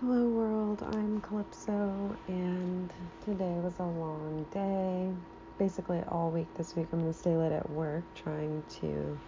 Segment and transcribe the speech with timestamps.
[0.00, 0.82] Hello, world.
[0.82, 2.92] I'm Calypso, and
[3.24, 5.08] today was a long day.
[5.56, 9.18] Basically, all week this week, I'm going to stay late at work trying to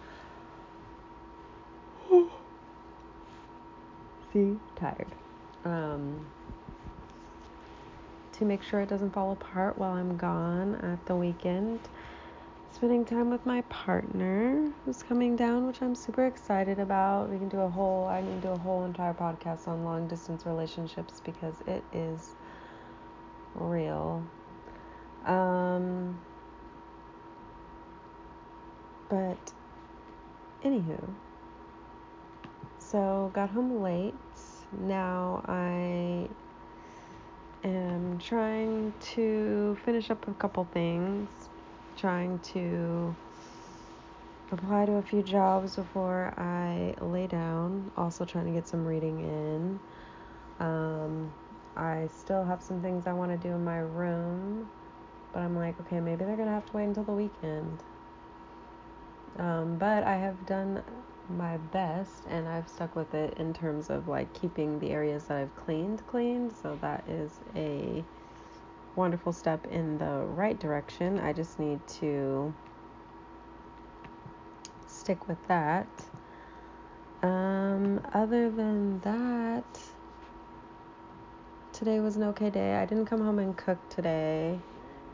[4.33, 5.07] see tired.
[5.63, 6.25] Um,
[8.33, 11.79] to make sure it doesn't fall apart while I'm gone at the weekend.
[12.77, 17.27] Spending time with my partner who's coming down, which I'm super excited about.
[17.27, 20.45] We can do a whole, I can do a whole entire podcast on long distance
[20.45, 22.35] relationships because it is
[23.55, 24.23] real.
[25.25, 26.21] Um,
[29.09, 29.53] but
[30.63, 31.03] anywho,
[32.77, 34.13] so got home late.
[34.81, 36.29] Now I
[37.63, 41.27] am trying to finish up a couple things,
[41.97, 43.15] trying to
[44.51, 47.91] apply to a few jobs before I lay down.
[47.97, 49.79] Also trying to get some reading in.
[50.59, 51.31] Um,
[51.75, 54.69] I still have some things I want to do in my room,
[55.33, 57.83] but I'm like, okay, maybe they're gonna have to wait until the weekend.
[59.37, 60.81] Um, but I have done
[61.29, 65.37] my best and I've stuck with it in terms of like keeping the areas that
[65.37, 66.53] I've cleaned cleaned.
[66.63, 68.03] So that is a
[68.97, 71.19] wonderful step in the right direction.
[71.19, 72.53] I just need to
[74.87, 75.87] stick with that.
[77.23, 79.65] Um, other than that,
[81.73, 82.75] today was an okay day.
[82.75, 84.59] I didn't come home and cook today.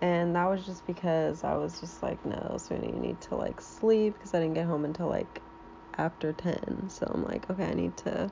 [0.01, 3.61] And that was just because I was just like, no, Serena, you need to like
[3.61, 5.41] sleep because I didn't get home until like
[5.97, 6.89] after 10.
[6.89, 8.29] So I'm like, okay, I need to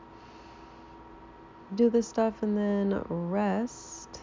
[1.75, 4.19] do this stuff and then rest.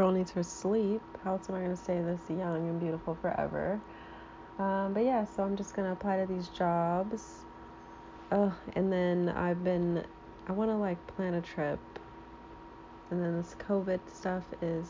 [0.00, 1.02] Girl needs her sleep.
[1.22, 3.78] How else am I going to stay this young and beautiful forever?
[4.58, 7.40] Um, but yeah, so I'm just going to apply to these jobs.
[8.32, 10.02] Oh, and then I've been,
[10.48, 11.78] I want to like plan a trip.
[13.10, 14.86] And then this COVID stuff is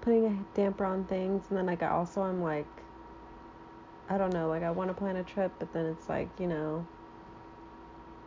[0.00, 1.44] putting a damper on things.
[1.50, 2.64] And then like I also I'm like
[4.08, 6.46] I don't know, like I want to plan a trip, but then it's like, you
[6.46, 6.86] know,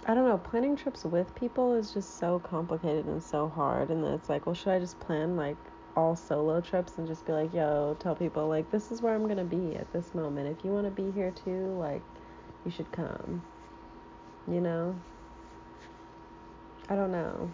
[0.09, 3.89] I don't know, planning trips with people is just so complicated and so hard.
[3.89, 5.57] And then it's like, well, should I just plan like
[5.97, 9.25] all solo trips and just be like, yo, tell people like this is where I'm
[9.25, 10.47] going to be at this moment.
[10.47, 12.01] If you want to be here too, like
[12.63, 13.43] you should come.
[14.47, 14.95] You know?
[16.87, 17.51] I don't know.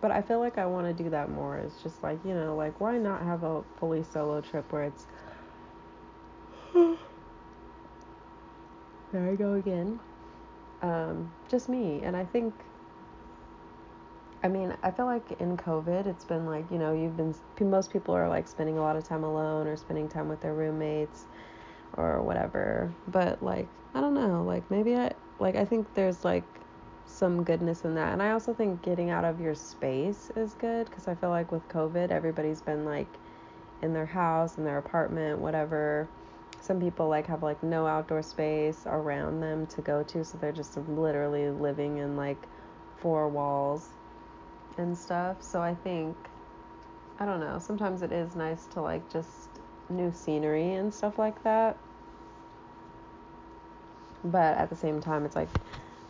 [0.00, 1.56] But I feel like I want to do that more.
[1.58, 5.06] It's just like, you know, like why not have a fully solo trip where it's
[9.12, 10.00] there I go again.
[10.82, 12.00] Um, just me.
[12.02, 12.54] And I think,
[14.42, 17.92] I mean, I feel like in COVID, it's been like, you know, you've been, most
[17.92, 21.24] people are like spending a lot of time alone or spending time with their roommates
[21.96, 22.92] or whatever.
[23.08, 26.44] But like, I don't know, like maybe I, like, I think there's like
[27.06, 28.12] some goodness in that.
[28.12, 31.50] And I also think getting out of your space is good because I feel like
[31.50, 33.08] with COVID, everybody's been like
[33.82, 36.08] in their house, in their apartment, whatever
[36.60, 40.52] some people like have like no outdoor space around them to go to so they're
[40.52, 42.38] just literally living in like
[42.96, 43.88] four walls
[44.76, 45.42] and stuff.
[45.42, 46.16] So i think
[47.18, 49.48] i don't know sometimes it is nice to like just
[49.88, 51.76] new scenery and stuff like that.
[54.24, 55.48] But at the same time it's like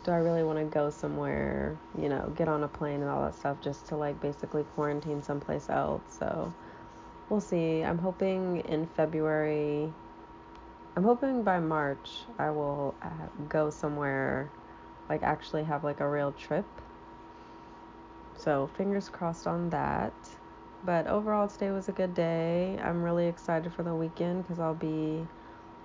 [0.03, 3.21] do i really want to go somewhere you know get on a plane and all
[3.23, 6.01] that stuff just to like basically quarantine someplace else?
[6.17, 6.53] So
[7.29, 7.83] we'll see.
[7.83, 9.93] I'm hoping in february
[10.95, 14.49] I'm hoping by March I will uh, go somewhere,
[15.07, 16.65] like actually have like a real trip.
[18.35, 20.13] So fingers crossed on that.
[20.83, 22.79] But overall, today was a good day.
[22.81, 25.27] I'm really excited for the weekend because I'll be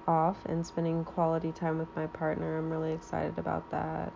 [0.07, 2.59] off and spending quality time with my partner.
[2.59, 4.13] I'm really excited about that.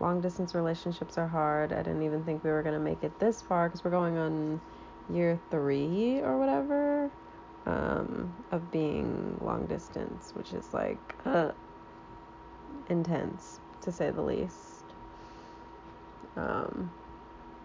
[0.00, 1.72] Long distance relationships are hard.
[1.72, 4.16] I didn't even think we were going to make it this far because we're going
[4.16, 4.60] on
[5.10, 7.10] year three or whatever
[7.66, 11.50] um, of being long distance, which is like uh,
[12.88, 14.84] intense to say the least.
[16.36, 16.90] Um,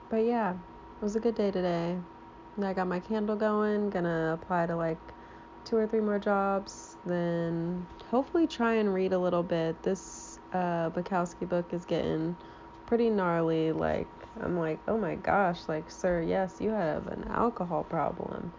[0.09, 1.97] but yeah, it was a good day today.
[2.61, 4.99] I got my candle going, gonna apply to like
[5.63, 9.81] two or three more jobs, then hopefully try and read a little bit.
[9.83, 12.35] This uh, Bukowski book is getting
[12.87, 13.71] pretty gnarly.
[13.71, 14.07] Like,
[14.41, 18.51] I'm like, oh my gosh, like, sir, yes, you have an alcohol problem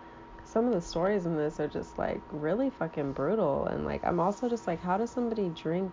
[0.52, 3.66] some of the stories in this are just like really fucking brutal.
[3.66, 5.93] And like i'm also just like how does somebody drink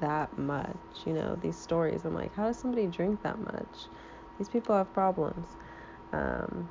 [0.00, 0.76] that much?
[1.06, 2.04] You know these stories.
[2.04, 3.86] I'm like how does somebody drink that much?
[4.38, 5.46] These people have problems.
[6.12, 6.68] Um,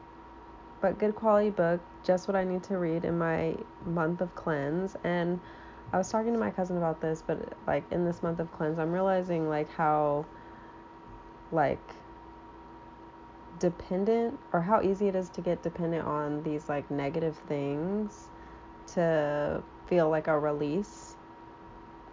[0.81, 3.56] but good quality book just what i need to read in my
[3.86, 4.95] month of cleanse.
[5.03, 5.39] And
[5.94, 8.80] i was talking to my cousin about this but like in this month of cleanse
[8.80, 10.25] i'm realizing like how
[11.51, 11.80] like
[13.59, 18.29] dependent or how easy it is to get dependent on these like negative things
[18.94, 21.15] to feel like a release.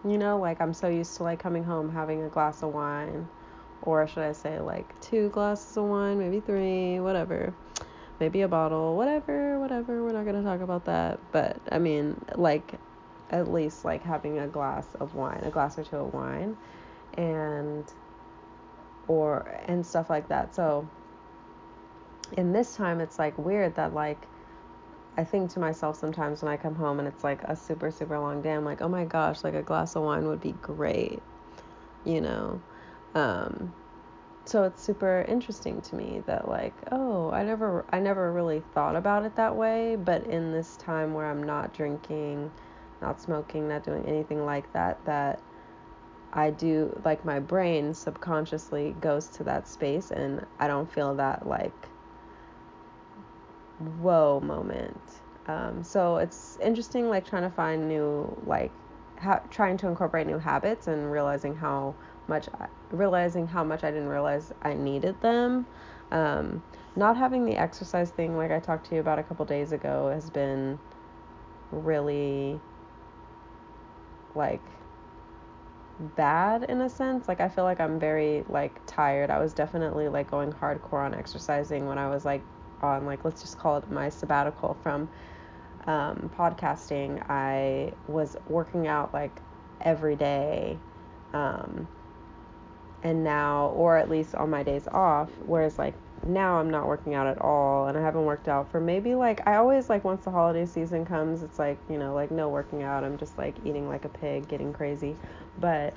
[0.04, 3.28] You know, like I'm so used to like coming home having a glass of wine
[3.82, 7.54] or should I say like two glasses of wine, maybe three, whatever.
[8.18, 10.02] Maybe a bottle, whatever, whatever.
[10.02, 12.74] We're not going to talk about that, but I mean, like
[13.30, 16.56] at least like having a glass of wine, a glass or two of wine
[17.14, 17.84] and
[19.08, 20.54] or and stuff like that.
[20.54, 20.88] So
[22.32, 24.18] in this time it's like weird that like
[25.16, 28.18] I think to myself sometimes when I come home and it's like a super super
[28.18, 31.22] long day, I'm like, "Oh my gosh, like a glass of wine would be great."
[32.04, 32.60] You know.
[33.14, 33.72] Um
[34.44, 38.94] so it's super interesting to me that like, oh, I never I never really thought
[38.96, 42.50] about it that way, but in this time where I'm not drinking,
[43.02, 45.40] not smoking, not doing anything like that that
[46.32, 51.46] I do like my brain subconsciously goes to that space and I don't feel that
[51.46, 51.72] like
[53.78, 55.00] whoa moment.
[55.46, 58.72] Um, so it's interesting like trying to find new like
[59.18, 61.94] ha- trying to incorporate new habits and realizing how
[62.28, 65.66] much I, realizing how much I didn't realize I needed them.
[66.10, 66.62] Um,
[66.96, 70.10] not having the exercise thing like I talked to you about a couple days ago
[70.12, 70.78] has been
[71.70, 72.58] really
[74.34, 74.62] like
[76.16, 77.28] bad in a sense.
[77.28, 79.30] Like I feel like I'm very like tired.
[79.30, 82.42] I was definitely like going hardcore on exercising when I was like
[82.82, 85.08] on like let's just call it my sabbatical from
[85.86, 87.24] um, podcasting.
[87.30, 89.40] I was working out like
[89.80, 90.78] every day.
[91.32, 91.88] Um,
[93.02, 95.94] and now or at least on my days off whereas like
[96.26, 99.46] now I'm not working out at all and I haven't worked out for maybe like
[99.46, 102.82] I always like once the holiday season comes it's like you know like no working
[102.82, 105.16] out I'm just like eating like a pig getting crazy
[105.60, 105.94] but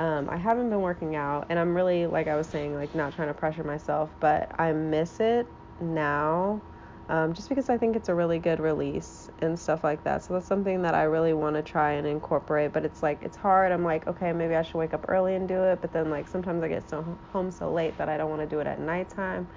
[0.00, 3.14] um, I haven't been working out and I'm really like I was saying like not
[3.14, 5.46] trying to pressure myself but I miss it
[5.80, 6.60] now
[7.08, 10.22] um, just because I think it's a really good release and stuff like that.
[10.22, 12.72] So that's something that I really want to try and incorporate.
[12.72, 13.72] But it's like it's hard.
[13.72, 15.80] I'm like, okay, maybe I should wake up early and do it.
[15.80, 17.02] But then like sometimes I get so
[17.32, 19.48] home so late that I don't want to do it at nighttime.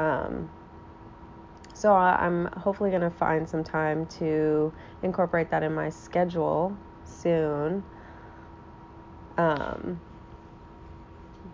[0.00, 0.50] Um,
[1.74, 4.72] so I, am hopefully gonna find some time to
[5.02, 7.84] incorporate that in my schedule soon.
[9.38, 10.00] Um,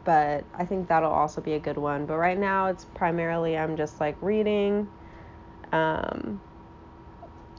[0.06, 2.06] but I think that'll also be a good one.
[2.06, 4.88] But right now, it's primarily I'm just like reading
[5.73, 6.41] um,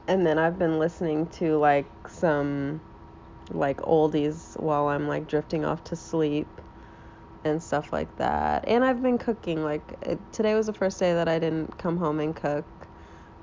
[0.07, 2.81] and then I've been listening to like some
[3.51, 6.47] like oldies while I'm like drifting off to sleep
[7.43, 8.65] and stuff like that.
[8.67, 9.63] And I've been cooking.
[9.63, 12.65] Like it, today was the first day that I didn't come home and cook.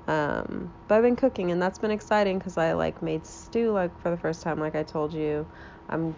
[0.07, 3.97] Um, but I've been cooking and that's been exciting because I like made stew like
[4.01, 4.59] for the first time.
[4.59, 5.47] Like I told you,
[5.89, 6.15] I'm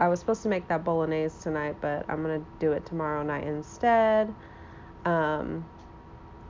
[0.00, 3.44] I was supposed to make that bolognese tonight, but I'm gonna do it tomorrow night
[3.44, 4.34] instead.
[5.04, 5.64] Um,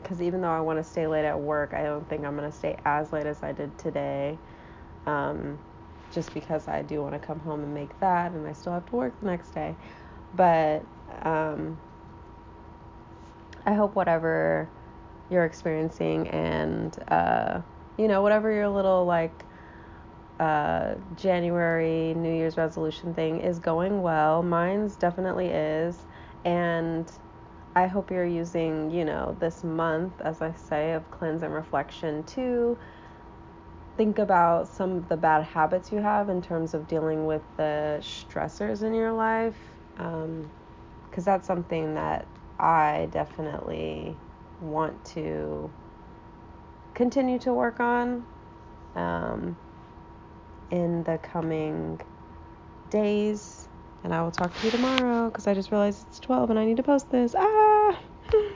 [0.03, 2.50] because even though I want to stay late at work, I don't think I'm to
[2.50, 4.37] stay as late as I did today.
[5.06, 5.59] Um,
[6.12, 8.87] just because I do want to come home and make that, and I still have
[8.87, 9.75] to work the next day.
[10.35, 10.85] But
[11.23, 11.79] um,
[13.65, 14.69] I hope whatever
[15.31, 17.61] you're experiencing and, uh,
[17.97, 19.44] you know, whatever your little like
[20.43, 24.43] uh, January New Year's resolution thing is going well.
[24.43, 25.97] Mine's definitely is.
[26.44, 27.09] And
[27.77, 32.25] I hope you're using, you know, this month, as I say, of cleanse and reflection
[32.25, 32.77] to
[33.96, 37.99] think about some of the bad habits you have in terms of dealing with the
[38.01, 39.58] stressors in your life.
[39.94, 42.27] Because um, that's something that
[42.58, 44.17] I definitely
[44.61, 45.70] want to
[46.94, 48.25] continue to work on
[48.96, 49.56] um,
[50.72, 52.00] in the coming
[52.91, 53.69] days.
[54.02, 56.64] And I will talk to you tomorrow because I just realized it's 12 and I
[56.64, 57.34] need to post this.
[57.38, 58.00] Ah!